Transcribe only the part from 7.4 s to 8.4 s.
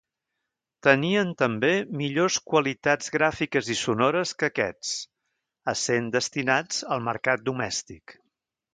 domèstic.